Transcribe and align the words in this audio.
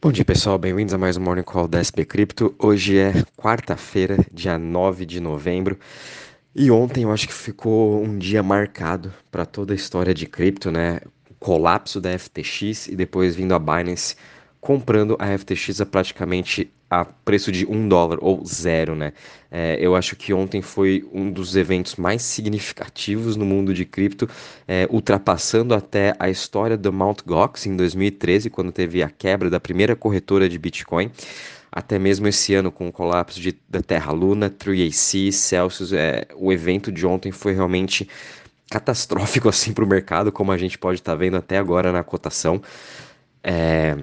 Bom 0.00 0.12
dia 0.12 0.24
pessoal, 0.24 0.56
bem-vindos 0.56 0.94
a 0.94 0.98
mais 0.98 1.16
um 1.16 1.20
Morning 1.20 1.42
Call 1.42 1.66
da 1.66 1.82
SP 1.82 2.06
Cripto. 2.06 2.54
Hoje 2.56 2.96
é 2.96 3.12
quarta-feira, 3.36 4.16
dia 4.32 4.56
9 4.56 5.04
de 5.04 5.18
novembro, 5.18 5.76
e 6.54 6.70
ontem 6.70 7.02
eu 7.02 7.10
acho 7.10 7.26
que 7.26 7.34
ficou 7.34 8.00
um 8.00 8.16
dia 8.16 8.40
marcado 8.40 9.12
para 9.28 9.44
toda 9.44 9.72
a 9.72 9.76
história 9.76 10.14
de 10.14 10.24
cripto, 10.24 10.70
né? 10.70 11.00
O 11.28 11.34
colapso 11.34 12.00
da 12.00 12.16
FTX 12.16 12.86
e 12.86 12.94
depois 12.94 13.34
vindo 13.34 13.56
a 13.56 13.58
Binance 13.58 14.14
comprando 14.60 15.16
a 15.18 15.36
FTX 15.36 15.80
a 15.80 15.86
praticamente 15.86 16.72
a 16.90 17.04
preço 17.04 17.52
de 17.52 17.66
um 17.66 17.86
dólar 17.88 18.18
ou 18.20 18.44
zero, 18.46 18.94
né? 18.94 19.12
É, 19.50 19.76
eu 19.80 19.94
acho 19.94 20.16
que 20.16 20.32
ontem 20.32 20.62
foi 20.62 21.06
um 21.12 21.30
dos 21.30 21.56
eventos 21.56 21.96
mais 21.96 22.22
significativos 22.22 23.36
no 23.36 23.44
mundo 23.44 23.74
de 23.74 23.84
cripto, 23.84 24.28
é, 24.66 24.86
ultrapassando 24.90 25.74
até 25.74 26.14
a 26.18 26.30
história 26.30 26.76
do 26.76 26.92
Mt. 26.92 27.22
Gox 27.26 27.66
em 27.66 27.76
2013, 27.76 28.50
quando 28.50 28.72
teve 28.72 29.02
a 29.02 29.10
quebra 29.10 29.50
da 29.50 29.60
primeira 29.60 29.94
corretora 29.94 30.48
de 30.48 30.58
Bitcoin. 30.58 31.10
Até 31.70 31.98
mesmo 31.98 32.26
esse 32.26 32.54
ano, 32.54 32.72
com 32.72 32.88
o 32.88 32.92
colapso 32.92 33.40
de, 33.40 33.56
da 33.68 33.82
Terra 33.82 34.10
Luna, 34.10 34.48
3AC, 34.50 35.30
Celsius, 35.30 35.92
é, 35.92 36.26
o 36.34 36.50
evento 36.52 36.90
de 36.90 37.06
ontem 37.06 37.30
foi 37.30 37.52
realmente 37.54 38.08
catastrófico 38.70 39.48
assim 39.50 39.72
para 39.72 39.84
o 39.84 39.86
mercado, 39.86 40.32
como 40.32 40.52
a 40.52 40.56
gente 40.56 40.78
pode 40.78 41.00
estar 41.00 41.12
tá 41.12 41.16
vendo 41.16 41.36
até 41.36 41.58
agora 41.58 41.92
na 41.92 42.02
cotação. 42.02 42.62
É, 43.42 43.96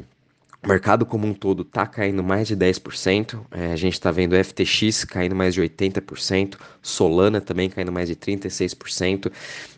o 0.66 0.68
mercado 0.68 1.06
como 1.06 1.28
um 1.28 1.34
todo 1.34 1.62
está 1.62 1.86
caindo 1.86 2.24
mais 2.24 2.48
de 2.48 2.58
10%. 2.58 3.40
É, 3.52 3.72
a 3.72 3.76
gente 3.76 3.94
está 3.94 4.12
vendo 4.12 4.36
FTX 4.36 5.06
caindo 5.06 5.36
mais 5.36 5.54
de 5.54 5.62
80%, 5.62 6.58
Solana 6.82 7.40
também 7.40 7.70
caindo 7.70 7.92
mais 7.92 8.10
de 8.10 8.16
36%. 8.16 9.32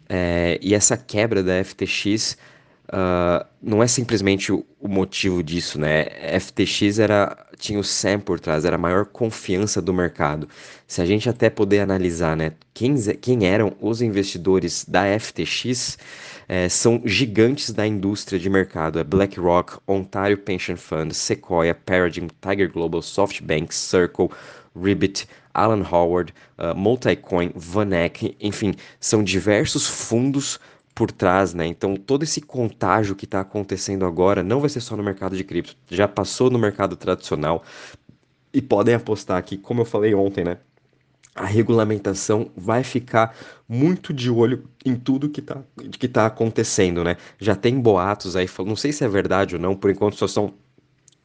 É, 0.08 0.58
e 0.62 0.74
essa 0.74 0.96
quebra 0.96 1.44
da 1.44 1.62
FTX 1.64 2.34
uh, 2.34 2.38
ah, 2.90 3.46
não 3.62 3.84
é 3.84 3.88
simplesmente 3.88 4.54
o, 4.54 4.66
o, 4.80 4.88
motivo 4.88 5.44
disso, 5.44 5.78
né? 5.78 6.06
FTX 6.40 7.00
era, 7.00 7.38
tinha 7.58 7.78
o 7.78 7.84
SAM 7.84 8.20
por 8.22 8.40
trás, 8.40 8.64
era 8.64 8.76
a 8.78 8.80
maior 8.80 9.06
confiança 9.06 9.82
do 9.82 9.94
mercado. 9.94 10.48
Se 10.88 11.02
a 11.02 11.06
gente 11.06 11.30
até 11.30 11.50
poder 11.50 11.82
analisar 11.82 12.38
né, 12.38 12.54
quem, 12.74 12.96
quem 13.20 13.46
eram 13.46 13.76
os 13.82 14.02
investidores 14.02 14.86
da 14.88 15.04
FTX 15.20 15.98
é, 16.48 16.70
são 16.70 17.02
gigantes 17.04 17.72
da 17.72 17.86
indústria 17.86 18.40
de 18.40 18.50
mercado. 18.50 19.00
É 19.00 19.04
BlackRock, 19.04 19.80
Ontario 19.88 20.38
Pension 20.38 20.78
Fund, 20.78 21.14
Sequoia, 21.14 21.76
Paradigm, 21.76 22.28
Tiger 22.42 22.72
Global, 22.72 23.02
SoftBank, 23.02 23.74
Circle, 23.74 24.30
Ribbit, 24.76 25.28
Alan 25.54 25.84
Howard, 25.92 26.34
uh, 26.58 26.76
Multicoin, 26.76 27.52
Vanek, 27.56 28.38
enfim, 28.40 28.76
são 29.00 29.24
diversos 29.24 29.88
fundos 29.88 30.60
por 30.94 31.12
trás, 31.12 31.54
né? 31.54 31.66
Então 31.66 31.96
todo 31.96 32.24
esse 32.24 32.42
contágio 32.42 33.16
que 33.16 33.26
está 33.26 33.42
acontecendo 33.42 34.06
agora 34.06 34.42
não 34.44 34.60
vai 34.60 34.70
ser 34.70 34.82
só 34.82 34.96
no 34.96 35.04
mercado 35.04 35.36
de 35.36 35.44
cripto, 35.44 35.76
já 35.90 36.08
passou 36.08 36.50
no 36.50 36.58
mercado 36.60 36.96
tradicional 36.96 37.64
e 38.54 38.62
podem 38.62 38.96
apostar 38.96 39.44
que, 39.44 39.58
como 39.58 39.82
eu 39.82 39.86
falei 39.86 40.14
ontem, 40.16 40.44
né? 40.44 40.58
A 41.38 41.46
regulamentação 41.46 42.50
vai 42.56 42.84
ficar 42.84 43.36
muito 43.70 44.12
de 44.12 44.30
olho 44.30 44.64
em 44.84 44.96
tudo 44.96 45.30
que 45.30 45.40
está 45.40 45.64
que 45.92 46.08
tá 46.08 46.26
acontecendo, 46.26 47.04
né? 47.04 47.16
Já 47.40 47.56
tem 47.56 47.80
boatos 47.80 48.36
aí, 48.36 48.50
não 48.66 48.76
sei 48.76 48.92
se 48.92 49.04
é 49.04 49.08
verdade 49.08 49.56
ou 49.56 49.62
não, 49.62 49.76
por 49.76 49.92
enquanto 49.92 50.16
só 50.16 50.28
são 50.28 50.56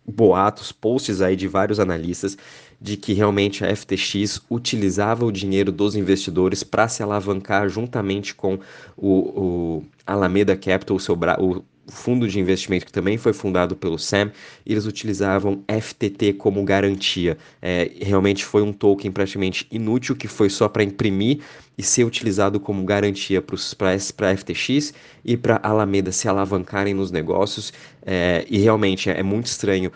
boatos, 0.06 0.72
posts 0.72 1.20
aí 1.20 1.36
de 1.36 1.48
vários 1.48 1.80
analistas 1.80 2.36
de 2.80 2.96
que 2.96 3.12
realmente 3.12 3.64
a 3.64 3.74
FTX 3.74 4.42
utilizava 4.50 5.24
o 5.24 5.32
dinheiro 5.32 5.70
dos 5.70 5.94
investidores 5.94 6.64
para 6.64 6.88
se 6.88 7.02
alavancar 7.02 7.68
juntamente 7.68 8.34
com 8.34 8.58
o, 8.96 9.08
o 9.08 9.84
Alameda 10.04 10.56
Capital, 10.56 10.96
o, 10.96 11.00
seu 11.00 11.14
bra 11.14 11.36
o 11.40 11.64
fundo 11.88 12.28
de 12.28 12.38
investimento 12.38 12.86
que 12.86 12.92
também 12.92 13.18
foi 13.18 13.32
fundado 13.32 13.74
pelo 13.76 13.98
Sam, 13.98 14.30
eles 14.64 14.86
utilizavam 14.86 15.62
FTT 15.68 16.34
como 16.34 16.64
garantia. 16.64 17.36
É, 17.60 17.90
realmente 18.00 18.44
foi 18.44 18.62
um 18.62 18.72
token 18.72 19.10
praticamente 19.10 19.66
inútil 19.70 20.14
que 20.14 20.28
foi 20.28 20.48
só 20.48 20.68
para 20.68 20.82
imprimir 20.82 21.40
e 21.76 21.82
ser 21.82 22.04
utilizado 22.04 22.60
como 22.60 22.84
garantia 22.84 23.42
para 23.42 24.36
FTX 24.36 24.94
e 25.24 25.36
para 25.36 25.60
Alameda 25.62 26.12
se 26.12 26.28
alavancarem 26.28 26.94
nos 26.94 27.10
negócios. 27.10 27.72
É, 28.04 28.44
e 28.48 28.58
realmente 28.58 29.10
é, 29.10 29.18
é 29.18 29.22
muito 29.22 29.46
estranho 29.46 29.90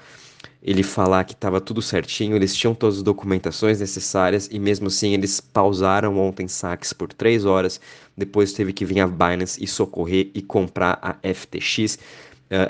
ele 0.63 0.83
falar 0.83 1.25
que 1.25 1.33
estava 1.33 1.61
tudo 1.61 1.81
certinho, 1.81 2.35
eles 2.35 2.55
tinham 2.55 2.75
todas 2.75 2.97
as 2.97 3.03
documentações 3.03 3.81
necessárias 3.81 4.49
e 4.51 4.59
mesmo 4.59 4.89
assim 4.89 5.13
eles 5.15 5.41
pausaram 5.41 6.19
ontem 6.19 6.49
saques 6.49 6.93
por 6.93 7.13
três 7.13 7.45
horas, 7.45 7.81
depois 8.17 8.53
teve 8.53 8.73
que 8.73 8.85
vir 8.85 9.01
a 9.01 9.07
Binance 9.07 9.63
e 9.63 9.67
socorrer 9.67 10.31
e 10.35 10.43
comprar 10.43 10.99
a 11.03 11.17
FTX. 11.23 11.95
Uh, 11.95 11.99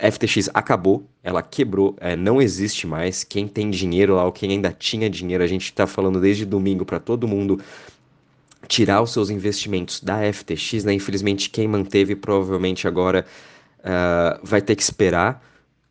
eh, 0.00 0.10
FTX 0.10 0.48
acabou, 0.54 1.06
ela 1.22 1.42
quebrou, 1.42 1.90
uh, 1.90 2.16
não 2.18 2.40
existe 2.40 2.86
mais. 2.86 3.22
Quem 3.22 3.46
tem 3.46 3.70
dinheiro 3.70 4.14
lá, 4.16 4.24
ou 4.24 4.32
quem 4.32 4.50
ainda 4.50 4.72
tinha 4.72 5.08
dinheiro, 5.08 5.44
a 5.44 5.46
gente 5.46 5.64
está 5.64 5.86
falando 5.86 6.20
desde 6.20 6.44
domingo 6.44 6.84
para 6.84 6.98
todo 6.98 7.28
mundo 7.28 7.60
tirar 8.68 9.02
os 9.02 9.12
seus 9.12 9.30
investimentos 9.30 10.00
da 10.00 10.20
FTX, 10.32 10.84
né? 10.84 10.94
Infelizmente, 10.94 11.50
quem 11.50 11.68
manteve 11.68 12.16
provavelmente 12.16 12.88
agora 12.88 13.24
uh, 13.80 14.40
vai 14.42 14.60
ter 14.60 14.74
que 14.74 14.82
esperar 14.82 15.42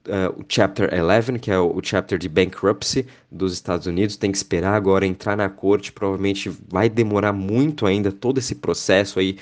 uh, 0.07 0.39
o 0.39 0.45
Chapter 0.47 0.89
11, 0.93 1.39
que 1.39 1.51
é 1.51 1.59
o, 1.59 1.75
o, 1.75 1.81
chapter 1.83 2.17
de 2.17 2.29
bankruptcy 2.29 3.05
dos 3.31 3.53
Estados 3.53 3.88
Unidos, 3.88 4.17
tem 4.17 4.31
que 4.31 4.38
esperar 4.38 4.73
agora 4.73 5.05
entrar 5.05 5.35
na 5.35 5.49
corte, 5.49 5.91
provavelmente 5.91 6.51
vai 6.69 6.89
demorar 6.89 7.33
muito 7.33 7.85
ainda 7.85 8.11
todo 8.11 8.38
esse 8.38 8.55
processo 8.55 9.19
aí 9.19 9.38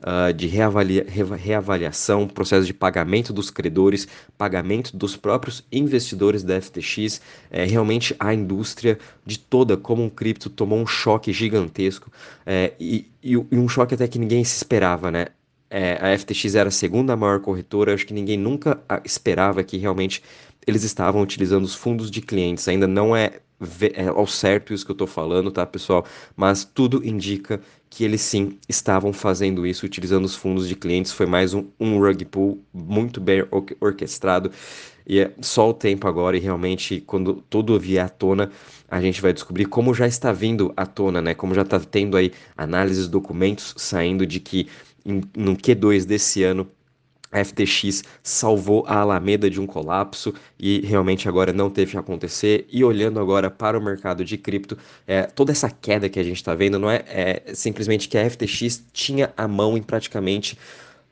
uh, 0.00 0.32
de 0.32 0.46
reavalia, 0.46 1.06
reavaliação, 1.08 2.26
processo 2.26 2.66
de 2.66 2.74
pagamento 2.74 3.32
dos 3.32 3.50
credores, 3.50 4.08
pagamento 4.36 4.96
dos 4.96 5.16
próprios 5.16 5.64
investidores 5.70 6.42
da 6.42 6.60
FTX. 6.60 7.20
É, 7.50 7.64
realmente 7.64 8.14
a 8.18 8.34
indústria 8.34 8.98
de 9.24 9.38
toda, 9.38 9.76
como 9.76 10.02
um 10.02 10.10
cripto, 10.10 10.50
tomou 10.50 10.78
um 10.78 10.86
choque 10.86 11.32
gigantesco 11.32 12.10
é, 12.44 12.72
e, 12.78 13.10
e, 13.22 13.32
e 13.32 13.56
um 13.56 13.68
choque 13.68 13.94
até 13.94 14.08
que 14.08 14.18
ninguém 14.18 14.44
se 14.44 14.56
esperava, 14.56 15.10
né? 15.10 15.26
É, 15.70 15.92
a 16.00 16.18
FTX 16.18 16.56
era 16.56 16.68
a 16.68 16.72
segunda 16.72 17.16
maior 17.16 17.40
corretora, 17.40 17.94
acho 17.94 18.04
que 18.04 18.12
ninguém 18.12 18.36
nunca 18.36 18.82
ah, 18.88 19.00
esperava 19.04 19.62
que 19.62 19.76
realmente 19.78 20.22
eles 20.66 20.82
estavam 20.82 21.22
utilizando 21.22 21.64
os 21.64 21.74
fundos 21.74 22.10
de 22.10 22.20
clientes. 22.20 22.66
Ainda 22.68 22.86
não 22.86 23.16
é, 23.16 23.40
é 23.94 24.08
ao 24.08 24.26
certo 24.26 24.74
isso 24.74 24.84
que 24.84 24.90
eu 24.90 24.94
estou 24.94 25.06
falando, 25.06 25.50
tá, 25.50 25.64
pessoal? 25.64 26.04
Mas 26.36 26.64
tudo 26.64 27.06
indica 27.06 27.60
que 27.88 28.04
eles 28.04 28.20
sim 28.20 28.58
estavam 28.68 29.12
fazendo 29.12 29.66
isso, 29.66 29.86
utilizando 29.86 30.24
os 30.24 30.34
fundos 30.34 30.68
de 30.68 30.74
clientes. 30.76 31.12
Foi 31.12 31.26
mais 31.26 31.54
um, 31.54 31.66
um 31.78 31.98
rug 31.98 32.24
pull 32.24 32.62
muito 32.72 33.20
bem 33.20 33.44
orquestrado. 33.80 34.50
E 35.06 35.18
é 35.18 35.32
só 35.40 35.70
o 35.70 35.74
tempo 35.74 36.06
agora, 36.06 36.36
e 36.36 36.40
realmente, 36.40 37.00
quando 37.00 37.42
tudo 37.50 37.78
vier 37.80 38.04
à 38.04 38.08
tona, 38.08 38.50
a 38.88 39.00
gente 39.00 39.20
vai 39.20 39.32
descobrir 39.32 39.64
como 39.64 39.92
já 39.92 40.06
está 40.06 40.30
vindo 40.32 40.72
à 40.76 40.86
tona, 40.86 41.20
né? 41.20 41.34
Como 41.34 41.52
já 41.52 41.62
está 41.62 41.80
tendo 41.80 42.16
aí 42.16 42.32
análises, 42.56 43.08
documentos 43.08 43.74
saindo 43.76 44.24
de 44.24 44.38
que 44.38 44.68
no 45.04 45.56
Q2 45.56 46.04
desse 46.04 46.42
ano, 46.42 46.70
a 47.32 47.44
FTX 47.44 48.02
salvou 48.22 48.84
a 48.86 48.96
Alameda 48.98 49.48
de 49.48 49.60
um 49.60 49.66
colapso 49.66 50.34
e 50.58 50.80
realmente 50.80 51.28
agora 51.28 51.52
não 51.52 51.70
teve 51.70 51.92
que 51.92 51.98
acontecer. 51.98 52.66
E 52.70 52.82
olhando 52.82 53.20
agora 53.20 53.48
para 53.50 53.78
o 53.78 53.82
mercado 53.82 54.24
de 54.24 54.36
cripto, 54.36 54.76
é, 55.06 55.22
toda 55.22 55.52
essa 55.52 55.70
queda 55.70 56.08
que 56.08 56.18
a 56.18 56.24
gente 56.24 56.36
está 56.36 56.54
vendo 56.54 56.78
não 56.78 56.90
é, 56.90 57.04
é 57.06 57.54
simplesmente 57.54 58.08
que 58.08 58.18
a 58.18 58.28
FTX 58.28 58.84
tinha 58.92 59.32
a 59.36 59.46
mão 59.46 59.76
em 59.76 59.82
praticamente 59.82 60.58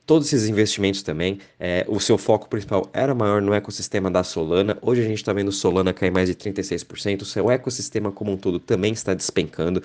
todos 0.09 0.33
esses 0.33 0.49
investimentos 0.49 1.03
também. 1.03 1.39
É, 1.61 1.85
o 1.87 2.01
seu 2.01 2.17
foco 2.17 2.49
principal 2.49 2.89
era 2.95 3.15
maior 3.15 3.43
no 3.43 3.53
ecossistema 3.53 4.11
da 4.11 4.25
Solana. 4.25 4.79
Hoje 4.81 5.03
a 5.03 5.05
gente 5.05 5.19
está 5.19 5.35
vendo 5.35 5.53
Solana 5.53 5.93
cair 5.93 6.11
mais 6.11 6.31
de 6.31 6.35
36%. 6.35 7.21
O 7.21 7.25
seu 7.27 7.51
ecossistema 7.51 8.11
como 8.11 8.33
um 8.33 8.37
todo 8.39 8.59
também 8.59 8.95
está 8.95 9.13
despencando. 9.13 9.83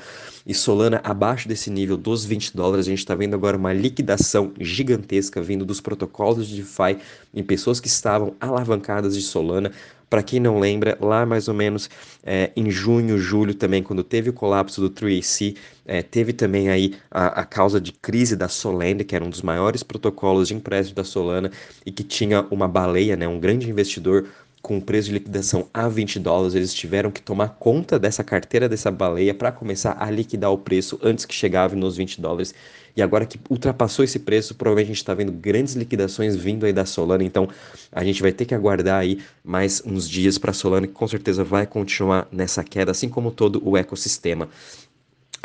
E 0.48 0.54
Solana 0.54 1.02
abaixo 1.04 1.46
desse 1.46 1.70
nível 1.70 1.98
dos 1.98 2.24
20 2.24 2.56
dólares. 2.56 2.88
A 2.88 2.90
gente 2.90 3.00
está 3.00 3.14
vendo 3.14 3.34
agora 3.34 3.58
uma 3.58 3.74
liquidação 3.74 4.54
gigantesca 4.58 5.42
vindo 5.42 5.66
dos 5.66 5.82
protocolos 5.82 6.48
de 6.48 6.56
DeFi 6.56 7.00
em 7.34 7.44
pessoas 7.44 7.82
que 7.82 7.90
estavam 7.90 8.34
alavancadas 8.40 9.16
de 9.16 9.22
Solana. 9.22 9.74
Para 10.14 10.22
quem 10.22 10.40
não 10.40 10.60
lembra, 10.60 10.96
lá 11.02 11.26
mais 11.26 11.48
ou 11.48 11.56
menos 11.56 11.90
é, 12.24 12.52
em 12.56 12.70
junho, 12.70 13.18
julho 13.18 13.56
também, 13.56 13.82
quando 13.82 14.04
teve 14.04 14.30
o 14.30 14.34
colapso 14.34 14.80
do 14.80 14.88
3AC, 14.88 15.58
é, 15.88 16.04
teve 16.04 16.32
também 16.32 16.70
aí 16.70 16.94
a, 17.10 17.42
a, 17.42 17.44
causa 17.44 17.82
de 17.82 17.92
crise 17.92 18.36
da 18.36 18.48
Solend, 18.48 19.04
que 19.06 19.16
era 19.16 19.26
um 19.26 19.30
dos 19.32 19.42
maiores 19.42 19.82
protocolos 19.82 20.50
de 20.50 20.54
empréstimo 20.54 20.96
da 20.96 21.04
Solana 21.04 21.50
e 21.84 21.92
que 21.92 22.04
tinha 22.04 22.46
uma 22.52 22.68
baleia, 22.68 23.16
né, 23.16 23.28
um 23.28 23.40
grande 23.40 23.68
investidor 23.68 24.28
com 24.64 24.80
preço 24.80 25.10
de 25.10 25.16
liquidação 25.16 25.68
a 25.74 25.90
20 25.90 26.20
dólares, 26.20 26.56
eles 26.56 26.74
tiveram 26.74 27.12
que 27.12 27.22
tomar 27.22 27.50
conta 27.50 28.00
dessa 28.00 28.24
carteira 28.24 28.70
dessa 28.70 28.90
baleia 28.90 29.34
para 29.34 29.52
começar 29.52 29.98
a 30.00 30.10
liquidar 30.10 30.50
o 30.54 30.58
preço 30.58 30.98
antes 31.04 31.26
que 31.26 31.34
chegava 31.36 31.76
nos 31.76 31.98
20 31.98 32.22
dólares. 32.22 32.56
E 32.96 33.02
agora 33.02 33.26
que 33.26 33.38
ultrapassou 33.50 34.06
esse 34.06 34.20
preço, 34.20 34.56
provavelmente 34.56 34.86
a 34.86 34.94
gente 34.94 35.02
está 35.02 35.14
vendo 35.14 35.34
grandes 35.34 35.76
liquidações 35.76 36.34
vindo 36.38 36.66
aí 36.66 36.72
da 36.72 36.86
Solana. 36.86 37.26
Então 37.26 37.50
a 37.92 38.06
gente 38.06 38.22
vai 38.22 38.32
ter 38.32 38.46
que 38.46 38.56
aguardar 38.56 39.02
aí 39.02 39.20
mais 39.44 39.84
uns 39.86 40.10
dias 40.10 40.38
para 40.38 40.52
a 40.52 40.54
Solana, 40.54 40.88
que 40.88 40.94
com 40.94 41.08
certeza 41.10 41.44
vai 41.44 41.68
continuar 41.68 42.26
nessa 42.32 42.64
queda, 42.64 42.92
assim 42.92 43.10
como 43.10 43.32
todo 43.32 43.62
o 43.68 43.76
ecossistema. 43.76 44.48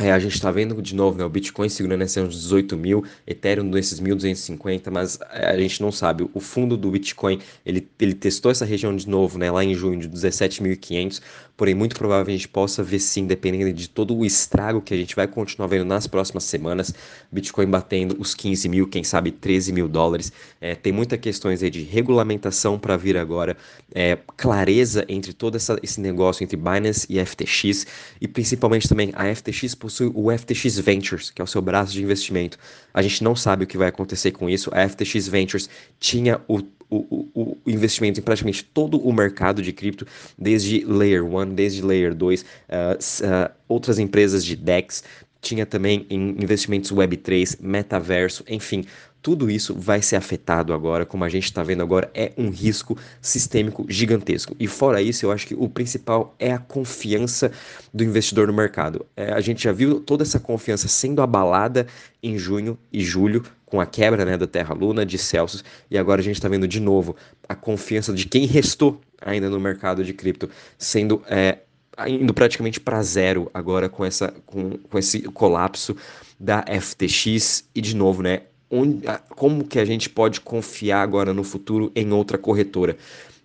É, 0.00 0.12
a 0.12 0.18
gente 0.20 0.34
está 0.34 0.48
vendo 0.52 0.80
de 0.80 0.94
novo, 0.94 1.18
né, 1.18 1.24
o 1.24 1.28
Bitcoin 1.28 1.68
segurando 1.68 2.02
esse 2.02 2.20
uns 2.20 2.32
18 2.32 2.76
mil, 2.76 3.04
Ethereum 3.26 3.64
nesses 3.64 4.00
1.250, 4.00 4.92
mas 4.92 5.18
é, 5.32 5.50
a 5.50 5.58
gente 5.58 5.82
não 5.82 5.90
sabe. 5.90 6.24
O 6.32 6.38
fundo 6.38 6.76
do 6.76 6.88
Bitcoin, 6.88 7.40
ele, 7.66 7.88
ele 7.98 8.14
testou 8.14 8.52
essa 8.52 8.64
região 8.64 8.94
de 8.94 9.08
novo, 9.08 9.38
né, 9.38 9.50
lá 9.50 9.64
em 9.64 9.74
junho, 9.74 9.98
de 9.98 10.08
17.500, 10.08 11.20
porém 11.56 11.74
muito 11.74 11.96
provável 11.96 12.32
a 12.32 12.36
gente 12.36 12.46
possa 12.46 12.80
ver 12.84 13.00
sim, 13.00 13.26
dependendo 13.26 13.72
de 13.72 13.90
todo 13.90 14.16
o 14.16 14.24
estrago 14.24 14.80
que 14.80 14.94
a 14.94 14.96
gente 14.96 15.16
vai 15.16 15.26
continuar 15.26 15.66
vendo 15.66 15.84
nas 15.84 16.06
próximas 16.06 16.44
semanas, 16.44 16.94
Bitcoin 17.32 17.66
batendo 17.66 18.14
os 18.20 18.32
15 18.36 18.68
mil, 18.68 18.86
quem 18.86 19.02
sabe 19.02 19.32
13 19.32 19.72
mil 19.72 19.88
dólares. 19.88 20.32
É, 20.60 20.76
tem 20.76 20.92
muitas 20.92 21.18
questões 21.18 21.60
aí 21.60 21.70
de 21.70 21.82
regulamentação 21.82 22.78
para 22.78 22.96
vir 22.96 23.16
agora, 23.16 23.56
é, 23.92 24.16
clareza 24.36 25.04
entre 25.08 25.32
todo 25.32 25.56
essa, 25.56 25.76
esse 25.82 26.00
negócio 26.00 26.44
entre 26.44 26.56
Binance 26.56 27.04
e 27.10 27.18
FTX, 27.18 27.84
e 28.20 28.28
principalmente 28.28 28.88
também 28.88 29.10
a 29.14 29.34
FTX 29.34 29.74
possui 29.88 30.12
o 30.14 30.30
FTX 30.30 30.78
Ventures, 30.78 31.30
que 31.30 31.40
é 31.40 31.44
o 31.44 31.46
seu 31.46 31.62
braço 31.62 31.92
de 31.92 32.02
investimento. 32.02 32.58
A 32.92 33.00
gente 33.02 33.24
não 33.24 33.34
sabe 33.34 33.64
o 33.64 33.66
que 33.66 33.78
vai 33.78 33.88
acontecer 33.88 34.32
com 34.32 34.48
isso. 34.48 34.70
A 34.72 34.86
FTX 34.88 35.28
Ventures 35.28 35.68
tinha 35.98 36.40
o 36.46 36.60
o, 36.90 37.28
o, 37.34 37.58
investimento 37.66 38.18
em 38.18 38.22
praticamente 38.22 38.64
todo 38.64 38.98
o 38.98 39.12
mercado 39.12 39.60
de 39.60 39.74
cripto, 39.74 40.06
desde 40.38 40.86
Layer 40.86 41.22
1, 41.22 41.54
desde 41.54 41.82
Layer 41.82 42.14
2, 42.14 42.40
uh, 42.40 42.44
uh, 42.44 43.54
outras 43.68 43.98
empresas 43.98 44.42
de 44.42 44.56
DEX, 44.56 45.04
tinha 45.40 45.66
também 45.66 46.06
em 46.08 46.30
investimentos 46.42 46.90
Web3, 46.90 47.58
metaverso, 47.60 48.42
enfim, 48.48 48.84
tudo 49.20 49.50
isso 49.50 49.74
vai 49.74 50.00
ser 50.00 50.16
afetado 50.16 50.72
agora, 50.72 51.04
como 51.04 51.24
a 51.24 51.28
gente 51.28 51.44
está 51.44 51.62
vendo 51.62 51.82
agora, 51.82 52.10
é 52.14 52.32
um 52.36 52.50
risco 52.50 52.96
sistêmico 53.20 53.84
gigantesco. 53.88 54.54
E 54.58 54.66
fora 54.66 55.02
isso, 55.02 55.26
eu 55.26 55.32
acho 55.32 55.46
que 55.46 55.54
o 55.54 55.68
principal 55.68 56.34
é 56.38 56.52
a 56.52 56.58
confiança 56.58 57.50
do 57.92 58.04
investidor 58.04 58.46
no 58.46 58.52
mercado. 58.52 59.04
É, 59.16 59.32
a 59.32 59.40
gente 59.40 59.64
já 59.64 59.72
viu 59.72 60.00
toda 60.00 60.22
essa 60.22 60.38
confiança 60.38 60.88
sendo 60.88 61.20
abalada 61.20 61.86
em 62.22 62.38
junho 62.38 62.78
e 62.92 63.02
julho, 63.02 63.42
com 63.66 63.80
a 63.80 63.86
quebra 63.86 64.24
né, 64.24 64.36
da 64.36 64.46
Terra 64.46 64.74
Luna, 64.74 65.04
de 65.04 65.18
Celsius, 65.18 65.62
e 65.90 65.98
agora 65.98 66.20
a 66.20 66.24
gente 66.24 66.36
está 66.36 66.48
vendo 66.48 66.66
de 66.66 66.80
novo 66.80 67.14
a 67.46 67.54
confiança 67.54 68.14
de 68.14 68.26
quem 68.26 68.46
restou 68.46 69.00
ainda 69.20 69.50
no 69.50 69.60
mercado 69.60 70.02
de 70.02 70.14
cripto 70.14 70.48
sendo 70.78 71.22
é, 71.26 71.58
indo 72.06 72.32
praticamente 72.32 72.78
para 72.80 73.02
zero 73.02 73.50
agora 73.52 73.88
com, 73.88 74.04
essa, 74.04 74.32
com, 74.46 74.78
com 74.78 74.98
esse 74.98 75.22
colapso 75.22 75.96
da 76.38 76.64
FTX 76.80 77.64
e 77.74 77.80
de 77.80 77.96
novo, 77.96 78.22
né? 78.22 78.42
Onde, 78.70 79.06
como 79.30 79.64
que 79.64 79.78
a 79.78 79.84
gente 79.84 80.08
pode 80.08 80.40
confiar 80.40 81.02
agora 81.02 81.32
no 81.32 81.44
futuro 81.44 81.90
em 81.94 82.12
outra 82.12 82.36
corretora. 82.36 82.96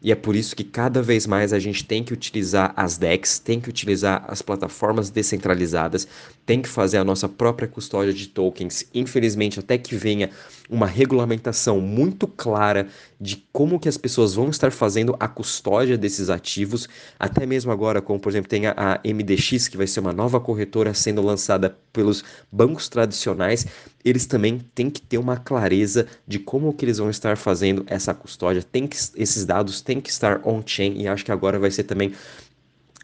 E 0.01 0.11
é 0.11 0.15
por 0.15 0.35
isso 0.35 0.53
que 0.53 0.65
cada 0.65 1.01
vez 1.01 1.25
mais 1.25 1.53
a 1.53 1.59
gente 1.59 1.85
tem 1.85 2.03
que 2.03 2.11
utilizar 2.11 2.73
as 2.75 2.97
DEX, 2.97 3.39
tem 3.39 3.61
que 3.61 3.69
utilizar 3.69 4.25
as 4.27 4.41
plataformas 4.41 5.09
descentralizadas, 5.09 6.05
tem 6.45 6.61
que 6.61 6.67
fazer 6.67 6.97
a 6.97 7.03
nossa 7.03 7.29
própria 7.29 7.67
custódia 7.67 8.13
de 8.13 8.27
tokens. 8.27 8.85
Infelizmente, 8.93 9.59
até 9.59 9.77
que 9.77 9.95
venha 9.95 10.29
uma 10.69 10.85
regulamentação 10.85 11.79
muito 11.79 12.27
clara 12.27 12.87
de 13.19 13.45
como 13.51 13.79
que 13.79 13.87
as 13.87 13.97
pessoas 13.97 14.33
vão 14.33 14.49
estar 14.49 14.71
fazendo 14.71 15.15
a 15.19 15.27
custódia 15.27 15.97
desses 15.97 16.29
ativos, 16.29 16.89
até 17.19 17.45
mesmo 17.45 17.71
agora, 17.71 18.01
como 18.01 18.19
por 18.19 18.29
exemplo 18.29 18.49
tem 18.49 18.67
a, 18.67 18.99
MDX, 19.05 19.67
que 19.67 19.77
vai 19.77 19.87
ser 19.87 19.99
uma 19.99 20.11
nova 20.11 20.39
corretora 20.39 20.93
sendo 20.93 21.21
lançada 21.21 21.77
pelos 21.91 22.23
bancos 22.51 22.89
tradicionais, 22.89 23.65
eles 24.03 24.25
também 24.25 24.59
têm 24.73 24.89
que 24.89 25.01
ter 25.01 25.17
uma 25.17 25.37
clareza 25.37 26.07
de 26.27 26.39
como 26.39 26.73
que 26.73 26.83
eles 26.83 26.97
vão 26.97 27.09
estar 27.09 27.37
fazendo 27.37 27.83
essa 27.87 28.13
custódia, 28.13 28.63
tem 28.63 28.87
que, 28.87 28.97
esses 29.15 29.45
dados 29.45 29.81
têm 29.81 30.01
que 30.01 30.09
estar 30.09 30.41
on-chain 30.45 31.01
e 31.01 31.07
acho 31.07 31.23
que 31.23 31.31
agora 31.31 31.59
vai 31.59 31.71
ser 31.71 31.83
também 31.83 32.13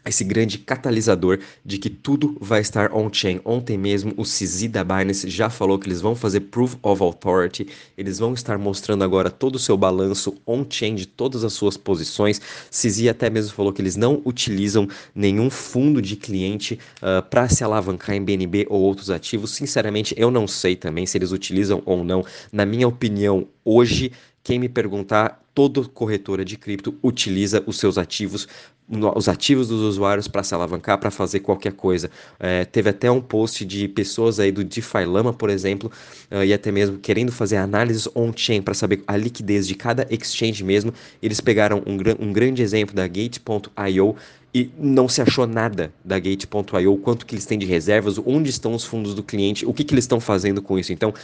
esse 0.04 0.24
grande 0.24 0.58
catalisador 0.58 1.38
de 1.64 1.78
que 1.78 1.90
tudo 1.90 2.36
vai 2.40 2.60
estar 2.60 2.92
on-chain. 2.94 3.40
Ontem 3.44 3.76
mesmo 3.76 4.12
o 4.16 4.22
CZ 4.22 4.68
da 4.68 4.84
Binance 4.84 5.28
já 5.28 5.50
falou 5.50 5.78
que 5.78 5.88
eles 5.88 6.00
vão 6.00 6.14
fazer 6.14 6.40
Proof 6.40 6.76
of 6.82 7.02
Authority, 7.02 7.68
eles 7.96 8.18
vão 8.18 8.34
estar 8.34 8.58
mostrando 8.58 9.04
agora 9.04 9.30
todo 9.30 9.56
o 9.56 9.58
seu 9.58 9.76
balanço 9.76 10.36
on-chain 10.46 10.94
de 10.94 11.06
todas 11.06 11.44
as 11.44 11.52
suas 11.52 11.76
posições. 11.76 12.40
CZ 12.70 13.08
até 13.08 13.28
mesmo 13.28 13.52
falou 13.52 13.72
que 13.72 13.82
eles 13.82 13.96
não 13.96 14.22
utilizam 14.24 14.88
nenhum 15.14 15.50
fundo 15.50 16.00
de 16.00 16.16
cliente 16.16 16.74
uh, 17.02 17.20
ah, 17.20 17.22
para 17.22 17.48
se 17.48 17.64
alavancar 17.64 18.14
em 18.14 18.22
BNB 18.22 18.66
ou 18.68 18.80
outros 18.80 19.10
ativos. 19.10 19.50
Sinceramente, 19.52 20.14
eu 20.16 20.30
não 20.30 20.46
sei 20.46 20.76
também 20.76 21.06
se 21.06 21.18
eles 21.18 21.32
utilizam 21.32 21.82
ou 21.84 22.04
não. 22.04 22.24
Na 22.52 22.64
minha 22.64 22.86
opinião, 22.86 23.46
hoje 23.64 24.12
quem 24.42 24.58
me 24.58 24.68
perguntar, 24.68 25.40
toda 25.54 25.82
corretora 25.84 26.44
de 26.44 26.56
cripto 26.56 26.94
utiliza 27.02 27.62
os 27.66 27.78
seus 27.78 27.98
ativos, 27.98 28.46
os 29.14 29.28
ativos 29.28 29.68
dos 29.68 29.80
usuários 29.80 30.26
para 30.26 30.42
se 30.42 30.54
alavancar, 30.54 30.98
para 30.98 31.10
fazer 31.10 31.40
qualquer 31.40 31.72
coisa. 31.72 32.10
É, 32.38 32.64
teve 32.64 32.90
até 32.90 33.10
um 33.10 33.20
post 33.20 33.64
de 33.64 33.86
pessoas 33.88 34.40
aí 34.40 34.50
do 34.50 34.64
DeFi 34.64 35.04
Lama, 35.04 35.32
por 35.32 35.50
exemplo, 35.50 35.90
uh, 36.30 36.44
e 36.44 36.52
até 36.52 36.72
mesmo 36.72 36.98
querendo 36.98 37.30
fazer 37.30 37.56
análises 37.56 38.08
on-chain 38.14 38.62
para 38.62 38.74
saber 38.74 39.02
a 39.06 39.16
liquidez 39.16 39.66
de 39.66 39.74
cada 39.74 40.06
exchange 40.10 40.64
mesmo. 40.64 40.92
Eles 41.22 41.40
pegaram 41.40 41.82
um, 41.86 42.26
um 42.26 42.32
grande 42.32 42.62
exemplo 42.62 42.94
da 42.94 43.06
Gate.io 43.06 44.16
e 44.52 44.68
não 44.76 45.08
se 45.08 45.22
achou 45.22 45.46
nada 45.46 45.92
da 46.04 46.18
Gate.io, 46.18 46.96
quanto 46.98 47.24
que 47.24 47.34
eles 47.34 47.46
têm 47.46 47.58
de 47.58 47.66
reservas, 47.66 48.18
onde 48.18 48.50
estão 48.50 48.74
os 48.74 48.84
fundos 48.84 49.14
do 49.14 49.22
cliente, 49.22 49.64
o 49.64 49.72
que, 49.72 49.84
que 49.84 49.94
eles 49.94 50.04
estão 50.04 50.18
fazendo 50.18 50.60
com 50.60 50.76
isso. 50.76 50.92
Então, 50.92 51.14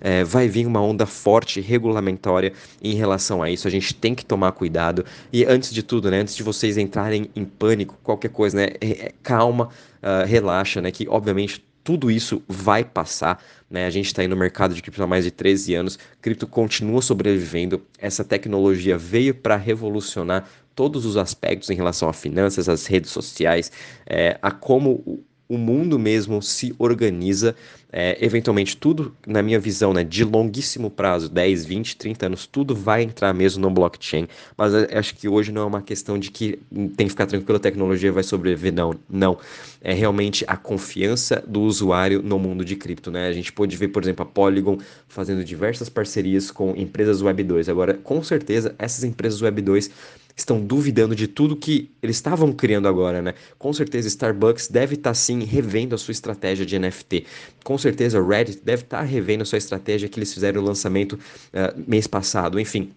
é, 0.00 0.24
vai 0.24 0.48
vir 0.48 0.66
uma 0.66 0.80
onda 0.80 1.04
forte 1.04 1.60
regulamentória 1.60 2.54
em 2.82 2.94
relação 2.94 3.42
a 3.42 3.50
isso. 3.50 3.68
A 3.70 3.72
gente 3.72 3.94
tem 3.94 4.14
que 4.14 4.24
tomar 4.24 4.52
cuidado. 4.52 5.04
E 5.32 5.44
antes 5.44 5.72
de 5.72 5.82
tudo, 5.82 6.10
né, 6.10 6.20
antes 6.20 6.34
de 6.34 6.42
vocês 6.42 6.76
entrarem 6.76 7.30
em 7.34 7.44
pânico, 7.44 7.98
qualquer 8.02 8.30
coisa, 8.30 8.56
né, 8.56 8.68
é, 8.80 8.90
é, 8.90 9.12
calma, 9.22 9.68
uh, 10.02 10.26
relaxa, 10.26 10.80
né, 10.80 10.90
que 10.90 11.08
obviamente 11.08 11.64
tudo 11.82 12.10
isso 12.10 12.42
vai 12.46 12.84
passar. 12.84 13.42
Né? 13.68 13.86
A 13.86 13.90
gente 13.90 14.06
está 14.06 14.22
aí 14.22 14.28
no 14.28 14.36
mercado 14.36 14.74
de 14.74 14.82
cripto 14.82 15.02
há 15.02 15.06
mais 15.06 15.24
de 15.24 15.30
13 15.30 15.74
anos, 15.74 15.98
cripto 16.20 16.46
continua 16.46 17.00
sobrevivendo. 17.00 17.82
Essa 17.98 18.24
tecnologia 18.24 18.98
veio 18.98 19.34
para 19.34 19.56
revolucionar 19.56 20.46
todos 20.74 21.04
os 21.04 21.16
aspectos 21.16 21.70
em 21.70 21.74
relação 21.74 22.08
a 22.08 22.12
finanças, 22.12 22.68
às 22.68 22.86
redes 22.86 23.10
sociais, 23.10 23.70
é, 24.06 24.38
a 24.40 24.50
como 24.50 25.24
o 25.50 25.58
mundo 25.58 25.98
mesmo 25.98 26.40
se 26.40 26.72
organiza. 26.78 27.56
É, 27.92 28.24
eventualmente, 28.24 28.76
tudo, 28.76 29.12
na 29.26 29.42
minha 29.42 29.58
visão, 29.58 29.92
né, 29.92 30.04
de 30.04 30.22
longuíssimo 30.22 30.88
prazo 30.88 31.28
10, 31.28 31.66
20, 31.66 31.96
30 31.96 32.26
anos 32.26 32.46
tudo 32.46 32.72
vai 32.72 33.02
entrar 33.02 33.34
mesmo 33.34 33.60
no 33.60 33.68
blockchain. 33.68 34.28
Mas 34.56 34.72
acho 34.72 35.16
que 35.16 35.28
hoje 35.28 35.50
não 35.50 35.62
é 35.62 35.64
uma 35.64 35.82
questão 35.82 36.16
de 36.16 36.30
que 36.30 36.60
tem 36.96 37.06
que 37.06 37.08
ficar 37.08 37.26
tranquilo, 37.26 37.56
a 37.56 37.60
tecnologia 37.60 38.12
vai 38.12 38.22
sobreviver. 38.22 38.72
Não, 38.72 38.94
não. 39.10 39.38
É 39.82 39.92
realmente 39.92 40.44
a 40.46 40.56
confiança 40.56 41.42
do 41.44 41.62
usuário 41.62 42.22
no 42.22 42.38
mundo 42.38 42.64
de 42.64 42.76
cripto. 42.76 43.10
Né? 43.10 43.26
A 43.26 43.32
gente 43.32 43.52
pode 43.52 43.76
ver, 43.76 43.88
por 43.88 44.04
exemplo, 44.04 44.22
a 44.22 44.26
Polygon 44.26 44.78
fazendo 45.08 45.42
diversas 45.42 45.88
parcerias 45.88 46.52
com 46.52 46.76
empresas 46.76 47.22
Web 47.22 47.42
2. 47.42 47.68
Agora, 47.68 47.94
com 47.94 48.22
certeza, 48.22 48.72
essas 48.78 49.02
empresas 49.02 49.42
Web 49.42 49.62
2 49.62 49.90
estão 50.36 50.60
duvidando 50.60 51.14
de 51.14 51.26
tudo 51.26 51.56
que 51.56 51.90
eles 52.02 52.16
estavam 52.16 52.52
criando 52.52 52.88
agora, 52.88 53.20
né? 53.20 53.34
Com 53.58 53.72
certeza 53.72 54.08
Starbucks 54.08 54.68
deve 54.68 54.94
estar 54.94 55.10
tá, 55.10 55.14
sim 55.14 55.44
revendo 55.44 55.94
a 55.94 55.98
sua 55.98 56.12
estratégia 56.12 56.64
de 56.64 56.78
NFT. 56.78 57.24
Com 57.64 57.76
certeza 57.76 58.22
Reddit 58.22 58.60
deve 58.64 58.82
estar 58.82 58.98
tá 58.98 59.04
revendo 59.04 59.42
a 59.42 59.46
sua 59.46 59.58
estratégia 59.58 60.08
que 60.08 60.18
eles 60.18 60.32
fizeram 60.32 60.62
o 60.62 60.64
lançamento 60.64 61.14
uh, 61.14 61.84
mês 61.86 62.06
passado. 62.06 62.58
Enfim, 62.58 62.90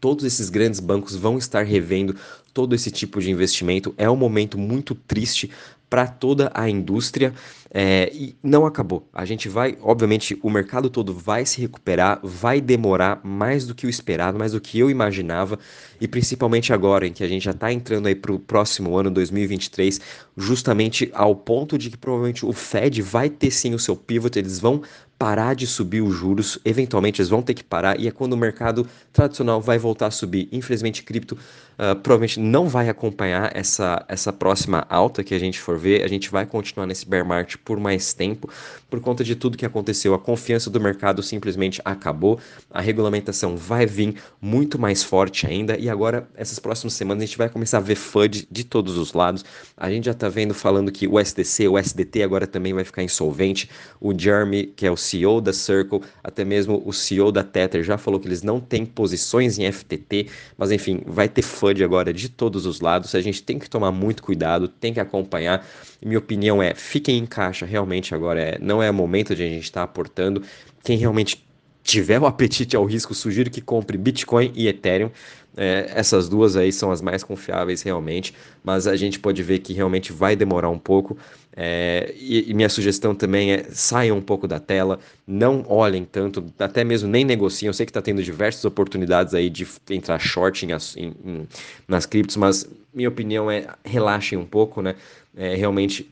todos 0.00 0.24
esses 0.24 0.48
grandes 0.48 0.80
bancos 0.80 1.16
vão 1.16 1.38
estar 1.38 1.64
revendo 1.64 2.14
todo 2.52 2.74
esse 2.74 2.90
tipo 2.90 3.20
de 3.20 3.30
investimento. 3.30 3.94
É 3.96 4.08
um 4.08 4.16
momento 4.16 4.58
muito 4.58 4.94
triste 4.94 5.50
para 5.88 6.06
toda 6.06 6.50
a 6.54 6.68
indústria 6.68 7.32
é, 7.70 8.10
e 8.12 8.36
não 8.42 8.64
acabou. 8.64 9.08
A 9.12 9.24
gente 9.24 9.48
vai, 9.48 9.76
obviamente, 9.82 10.38
o 10.42 10.50
mercado 10.50 10.88
todo 10.88 11.12
vai 11.12 11.44
se 11.44 11.60
recuperar, 11.60 12.20
vai 12.22 12.60
demorar 12.60 13.20
mais 13.22 13.66
do 13.66 13.74
que 13.74 13.86
o 13.86 13.90
esperado, 13.90 14.38
mais 14.38 14.52
do 14.52 14.60
que 14.60 14.78
eu 14.78 14.90
imaginava, 14.90 15.58
e 16.00 16.08
principalmente 16.08 16.72
agora 16.72 17.06
em 17.06 17.12
que 17.12 17.22
a 17.22 17.28
gente 17.28 17.44
já 17.44 17.50
está 17.50 17.72
entrando 17.72 18.06
aí 18.06 18.14
para 18.14 18.32
o 18.32 18.38
próximo 18.38 18.96
ano, 18.96 19.10
2023, 19.10 20.00
justamente 20.36 21.10
ao 21.12 21.34
ponto 21.34 21.76
de 21.76 21.90
que 21.90 21.96
provavelmente 21.96 22.46
o 22.46 22.52
Fed 22.52 23.02
vai 23.02 23.28
ter 23.28 23.50
sim 23.50 23.74
o 23.74 23.78
seu 23.78 23.96
pivot, 23.96 24.38
eles 24.38 24.58
vão 24.58 24.82
parar 25.18 25.54
de 25.54 25.66
subir 25.66 26.00
os 26.00 26.14
juros, 26.14 26.58
eventualmente 26.64 27.20
eles 27.20 27.28
vão 27.28 27.42
ter 27.42 27.52
que 27.52 27.64
parar, 27.64 27.98
e 27.98 28.06
é 28.06 28.10
quando 28.10 28.34
o 28.34 28.36
mercado 28.36 28.86
tradicional 29.12 29.60
vai 29.60 29.76
voltar 29.76 30.06
a 30.06 30.10
subir. 30.12 30.48
Infelizmente, 30.52 31.02
cripto 31.02 31.34
uh, 31.34 31.96
provavelmente 31.96 32.38
não 32.38 32.68
vai 32.68 32.88
acompanhar 32.88 33.50
essa, 33.56 34.04
essa 34.08 34.32
próxima 34.32 34.86
alta 34.88 35.24
que 35.24 35.34
a 35.34 35.38
gente 35.38 35.58
for 35.58 35.76
ver, 35.76 36.04
a 36.04 36.08
gente 36.08 36.30
vai 36.30 36.46
continuar 36.46 36.86
nesse 36.86 37.04
bear 37.04 37.26
market 37.26 37.56
por 37.64 37.80
mais 37.80 38.12
tempo, 38.14 38.48
por 38.88 39.00
conta 39.00 39.24
de 39.24 39.34
tudo 39.34 39.58
que 39.58 39.66
aconteceu. 39.66 40.14
A 40.14 40.18
confiança 40.20 40.70
do 40.70 40.80
mercado 40.80 41.20
simplesmente 41.20 41.82
acabou, 41.84 42.38
a 42.70 42.80
regulamentação 42.80 43.56
vai 43.56 43.86
vir 43.86 44.14
muito 44.40 44.78
mais 44.78 45.02
forte 45.02 45.48
ainda, 45.48 45.76
e 45.76 45.90
agora, 45.90 46.28
essas 46.36 46.60
próximas 46.60 46.92
semanas, 46.92 47.24
a 47.24 47.26
gente 47.26 47.38
vai 47.38 47.48
começar 47.48 47.78
a 47.78 47.80
ver 47.80 47.96
FUD 47.96 48.46
de 48.48 48.62
todos 48.62 48.96
os 48.96 49.12
lados. 49.12 49.44
A 49.76 49.90
gente 49.90 50.04
já 50.04 50.12
está 50.12 50.28
vendo 50.28 50.54
falando 50.54 50.92
que 50.92 51.08
o 51.08 51.18
SDC, 51.18 51.66
o 51.66 51.76
SDT 51.76 52.22
agora 52.22 52.46
também 52.46 52.72
vai 52.72 52.84
ficar 52.84 53.02
insolvente, 53.02 53.68
o 54.00 54.16
Jeremy, 54.16 54.66
que 54.76 54.86
é 54.86 54.90
o 54.90 54.96
CEO 55.08 55.40
da 55.40 55.52
Circle, 55.52 56.00
até 56.22 56.44
mesmo 56.44 56.82
o 56.84 56.92
CEO 56.92 57.32
da 57.32 57.42
Tether 57.42 57.82
já 57.82 57.96
falou 57.96 58.20
que 58.20 58.28
eles 58.28 58.42
não 58.42 58.60
têm 58.60 58.84
posições 58.84 59.58
em 59.58 59.70
FTT, 59.70 60.28
mas 60.56 60.70
enfim, 60.70 61.00
vai 61.06 61.28
ter 61.28 61.42
FUD 61.42 61.82
agora 61.82 62.12
de 62.12 62.28
todos 62.28 62.66
os 62.66 62.80
lados. 62.80 63.14
A 63.14 63.20
gente 63.20 63.42
tem 63.42 63.58
que 63.58 63.68
tomar 63.68 63.90
muito 63.90 64.22
cuidado, 64.22 64.68
tem 64.68 64.92
que 64.92 65.00
acompanhar. 65.00 65.66
Minha 66.04 66.18
opinião 66.18 66.62
é, 66.62 66.74
fiquem 66.74 67.18
em 67.18 67.26
caixa, 67.26 67.66
realmente 67.66 68.14
agora 68.14 68.40
é, 68.40 68.58
não 68.60 68.82
é 68.82 68.90
o 68.90 68.94
momento 68.94 69.34
de 69.34 69.42
a 69.42 69.46
gente 69.46 69.64
estar 69.64 69.82
aportando. 69.82 70.42
Quem 70.82 70.96
realmente 70.96 71.47
tiver 71.88 72.20
o 72.20 72.26
apetite 72.26 72.76
ao 72.76 72.84
risco, 72.84 73.14
sugiro 73.14 73.50
que 73.50 73.62
compre 73.62 73.96
Bitcoin 73.96 74.52
e 74.54 74.68
Ethereum. 74.68 75.10
É, 75.56 75.90
essas 75.94 76.28
duas 76.28 76.54
aí 76.54 76.70
são 76.70 76.90
as 76.92 77.00
mais 77.00 77.24
confiáveis 77.24 77.80
realmente, 77.82 78.34
mas 78.62 78.86
a 78.86 78.94
gente 78.94 79.18
pode 79.18 79.42
ver 79.42 79.58
que 79.60 79.72
realmente 79.72 80.12
vai 80.12 80.36
demorar 80.36 80.68
um 80.68 80.78
pouco. 80.78 81.16
É, 81.56 82.14
e, 82.16 82.50
e, 82.50 82.54
minha 82.54 82.68
sugestão 82.68 83.14
também 83.14 83.52
é 83.52 83.64
saiam 83.72 84.18
um 84.18 84.20
pouco 84.20 84.46
da 84.46 84.60
tela, 84.60 85.00
não 85.26 85.64
olhem 85.66 86.04
tanto, 86.04 86.44
até 86.58 86.84
mesmo 86.84 87.08
nem 87.08 87.24
negociem. 87.24 87.68
Eu 87.68 87.72
sei 87.72 87.86
que 87.86 87.90
está 87.90 88.02
tendo 88.02 88.22
diversas 88.22 88.64
oportunidades 88.66 89.34
aí 89.34 89.48
de 89.48 89.66
entrar 89.90 90.18
short 90.18 90.66
em, 90.66 90.70
em, 90.98 91.48
nas 91.88 92.04
criptos, 92.04 92.36
mas 92.36 92.68
minha 92.92 93.08
opinião 93.08 93.50
é 93.50 93.66
relaxem 93.82 94.38
um 94.38 94.44
pouco, 94.46 94.82
né? 94.82 94.94
É, 95.34 95.54
realmente 95.54 96.08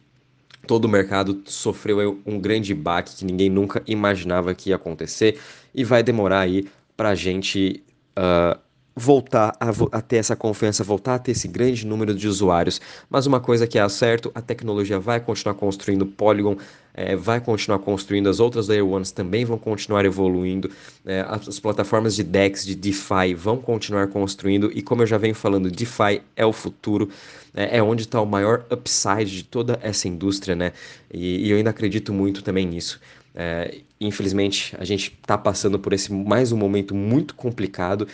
todo 0.66 0.86
o 0.86 0.88
mercado 0.88 1.42
sofreu 1.46 2.20
um 2.26 2.38
grande 2.38 2.74
baque 2.74 3.16
que 3.16 3.24
ninguém 3.24 3.48
nunca 3.48 3.82
imaginava 3.86 4.54
que 4.54 4.70
ia 4.70 4.76
acontecer 4.76 5.38
e 5.74 5.84
vai 5.84 6.02
demorar 6.02 6.40
aí 6.40 6.68
para 6.96 7.10
a 7.10 7.14
gente 7.14 7.82
uh, 8.18 8.58
voltar 8.96 9.54
a, 9.60 9.68
a, 9.92 10.00
ter 10.00 10.16
essa 10.16 10.34
confiança, 10.34 10.82
voltar 10.82 11.16
a 11.16 11.18
ter 11.18 11.32
esse 11.32 11.46
grande 11.46 11.86
número 11.86 12.14
de 12.14 12.26
usuários. 12.26 12.80
Mas 13.10 13.26
uma 13.26 13.38
coisa 13.38 13.66
que 13.66 13.78
é 13.78 13.86
certo, 13.90 14.32
a 14.34 14.40
tecnologia 14.40 14.98
vai 14.98 15.20
continuar 15.20 15.54
construindo 15.54 16.06
Polygon, 16.06 16.56
é, 16.96 17.14
vai 17.14 17.38
continuar 17.40 17.78
construindo, 17.80 18.28
as 18.28 18.40
outras 18.40 18.68
Layer 18.68 18.86
Ones 18.86 19.10
também 19.10 19.44
vão 19.44 19.58
continuar 19.58 20.06
evoluindo, 20.06 20.70
é, 21.04 21.24
as, 21.28 21.46
as, 21.46 21.60
plataformas 21.60 22.16
de 22.16 22.24
DEX, 22.24 22.64
de 22.64 22.74
DeFi 22.74 23.34
vão 23.36 23.58
continuar 23.58 24.08
construindo, 24.08 24.72
e 24.74 24.80
como 24.80 25.02
eu 25.02 25.06
já 25.06 25.18
venho 25.18 25.34
falando, 25.34 25.70
DeFi 25.70 26.22
é 26.34 26.46
o 26.46 26.54
futuro, 26.54 27.10
é, 27.54 27.76
é 27.76 27.82
onde 27.82 28.04
está 28.04 28.20
o 28.20 28.26
maior 28.26 28.64
upside 28.70 29.26
de 29.26 29.44
toda 29.44 29.78
essa 29.82 30.08
indústria, 30.08 30.56
né? 30.56 30.72
E, 31.12 31.46
e 31.46 31.50
eu 31.50 31.58
ainda 31.58 31.70
acredito 31.70 32.12
muito 32.12 32.42
também 32.42 32.66
nisso. 32.66 32.98
É, 33.34 33.78
infelizmente, 34.00 34.74
a 34.78 34.84
gente 34.84 35.14
está 35.20 35.36
passando 35.36 35.78
por 35.78 35.92
esse 35.92 36.10
mais 36.10 36.52
um 36.52 36.56
momento 36.56 36.94
muito 36.94 37.34
complicado. 37.34 38.08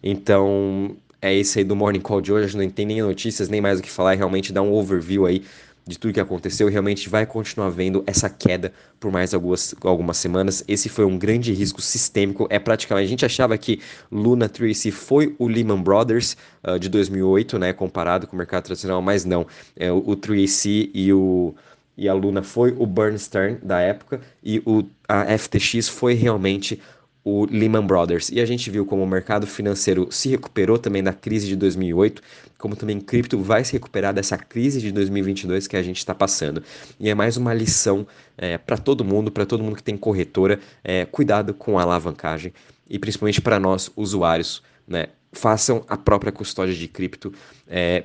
Então, 0.00 0.96
é 1.20 1.34
esse 1.34 1.58
aí 1.58 1.64
do 1.64 1.74
Morning 1.74 2.00
Call 2.00 2.20
de 2.20 2.32
hoje. 2.32 2.56
Não 2.56 2.68
tem 2.70 2.86
nem 2.86 3.02
notícias, 3.02 3.48
nem 3.48 3.60
mais 3.60 3.80
o 3.80 3.82
que 3.82 3.90
falar. 3.90 4.14
Realmente 4.14 4.52
dar 4.52 4.62
um 4.62 4.72
overview 4.72 5.26
aí 5.26 5.42
de 5.88 5.98
tudo 5.98 6.12
que 6.12 6.20
aconteceu. 6.20 6.68
Realmente 6.68 7.08
vai 7.08 7.24
continuar 7.24 7.70
vendo 7.70 8.04
essa 8.06 8.28
queda 8.28 8.72
por 9.00 9.10
mais 9.10 9.32
algumas, 9.32 9.74
algumas 9.82 10.18
semanas. 10.18 10.62
Esse 10.68 10.88
foi 10.88 11.06
um 11.06 11.18
grande 11.18 11.52
risco 11.52 11.80
sistêmico. 11.80 12.46
É 12.50 12.58
praticamente. 12.58 13.06
A 13.06 13.08
gente 13.08 13.24
achava 13.24 13.56
que 13.56 13.80
Luna 14.12 14.48
3C 14.48 14.92
foi 14.92 15.34
o 15.38 15.48
Lehman 15.48 15.82
Brothers 15.82 16.36
uh, 16.62 16.78
de 16.78 16.90
2008, 16.90 17.58
né? 17.58 17.72
Comparado 17.72 18.26
com 18.26 18.36
o 18.36 18.38
mercado 18.38 18.64
tradicional, 18.64 19.00
mas 19.00 19.24
não. 19.24 19.46
É, 19.74 19.90
o 19.90 20.14
3C 20.14 20.90
e 20.92 21.12
o 21.12 21.54
e 21.96 22.08
a 22.08 22.14
Luna 22.14 22.44
foi 22.44 22.72
o 22.78 22.86
Bernstein 22.86 23.58
da 23.60 23.80
época 23.80 24.20
e 24.40 24.62
o, 24.64 24.84
a 25.08 25.36
FTX 25.36 25.88
foi 25.88 26.14
realmente 26.14 26.80
o 27.24 27.46
Lehman 27.46 27.86
Brothers. 27.86 28.30
E 28.30 28.40
a 28.40 28.46
gente 28.46 28.70
viu 28.70 28.86
como 28.86 29.02
o 29.02 29.06
mercado 29.06 29.46
financeiro 29.46 30.08
se 30.10 30.28
recuperou 30.28 30.78
também 30.78 31.02
da 31.02 31.12
crise 31.12 31.46
de 31.46 31.56
2008, 31.56 32.22
como 32.56 32.74
também 32.74 33.00
cripto 33.00 33.38
vai 33.38 33.64
se 33.64 33.72
recuperar 33.72 34.14
dessa 34.14 34.36
crise 34.36 34.80
de 34.80 34.90
2022 34.92 35.66
que 35.66 35.76
a 35.76 35.82
gente 35.82 35.98
está 35.98 36.14
passando. 36.14 36.62
E 36.98 37.08
é 37.08 37.14
mais 37.14 37.36
uma 37.36 37.52
lição 37.52 38.06
é, 38.36 38.56
para 38.58 38.76
todo 38.76 39.04
mundo, 39.04 39.30
para 39.30 39.46
todo 39.46 39.62
mundo 39.62 39.76
que 39.76 39.82
tem 39.82 39.96
corretora, 39.96 40.58
é, 40.82 41.04
cuidado 41.04 41.52
com 41.52 41.78
a 41.78 41.82
alavancagem 41.82 42.52
e 42.88 42.98
principalmente 42.98 43.40
para 43.40 43.60
nós 43.60 43.90
usuários, 43.96 44.62
né? 44.86 45.08
Façam 45.30 45.84
a 45.86 45.96
própria 45.96 46.32
custódia 46.32 46.74
de 46.74 46.88
cripto. 46.88 47.32
É 47.66 48.04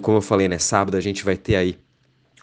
como 0.00 0.18
eu 0.18 0.22
falei, 0.22 0.46
né? 0.46 0.58
Sábado 0.58 0.96
a 0.96 1.00
gente 1.00 1.24
vai 1.24 1.36
ter 1.36 1.56
aí 1.56 1.76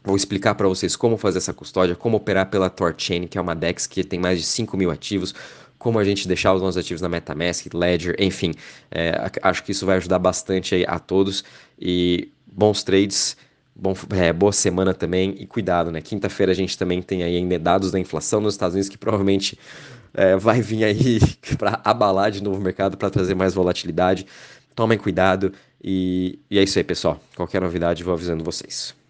Vou 0.05 0.17
explicar 0.17 0.53
para 0.55 0.67
vocês 0.67 0.97
como 0.97 1.15
fazer 1.15 1.38
essa 1.38 1.53
custódia, 1.53 1.95
como 1.95 2.17
operar 2.17 2.50
pela 2.50 2.69
TorChain, 2.69 3.25
que 3.25 3.38
é 3.38 3.41
uma 3.41 3.55
DEX 3.55 3.88
que 3.88 4.03
tem 4.03 4.19
mais 4.19 4.38
de 4.38 4.45
5 4.45 4.75
mil 4.75 4.91
ativos, 4.91 5.33
como 5.83 5.99
a 5.99 6.03
gente 6.05 6.25
deixar 6.29 6.53
os 6.53 6.61
nossos 6.61 6.77
ativos 6.77 7.01
na 7.01 7.09
MetaMask, 7.09 7.67
Ledger, 7.73 8.15
enfim. 8.17 8.53
É, 8.89 9.29
acho 9.41 9.61
que 9.65 9.73
isso 9.73 9.85
vai 9.85 9.97
ajudar 9.97 10.17
bastante 10.17 10.85
a 10.87 10.97
todos. 10.97 11.43
E 11.77 12.31
bons 12.47 12.83
trades, 12.83 13.35
bom, 13.75 13.93
é, 14.11 14.31
boa 14.31 14.53
semana 14.53 14.93
também 14.93 15.35
e 15.37 15.45
cuidado, 15.45 15.91
né? 15.91 15.99
Quinta-feira 15.99 16.53
a 16.53 16.55
gente 16.55 16.77
também 16.77 17.01
tem 17.01 17.21
aí 17.21 17.35
ainda 17.35 17.59
dados 17.59 17.91
da 17.91 17.99
inflação 17.99 18.39
nos 18.39 18.53
Estados 18.53 18.75
Unidos 18.75 18.87
que 18.87 18.97
provavelmente 18.97 19.59
é, 20.13 20.37
vai 20.37 20.61
vir 20.61 20.85
aí 20.85 21.19
para 21.59 21.81
abalar 21.83 22.31
de 22.31 22.41
novo 22.41 22.57
o 22.57 22.61
mercado, 22.61 22.95
para 22.95 23.09
trazer 23.09 23.35
mais 23.35 23.53
volatilidade. 23.53 24.25
Tomem 24.73 24.97
cuidado 24.97 25.51
e, 25.83 26.39
e 26.49 26.57
é 26.57 26.63
isso 26.63 26.79
aí, 26.79 26.83
pessoal. 26.83 27.21
Qualquer 27.35 27.59
novidade, 27.61 28.05
vou 28.05 28.13
avisando 28.13 28.41
vocês. 28.41 29.02